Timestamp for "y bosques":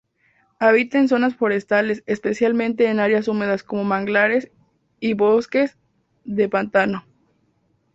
4.99-5.77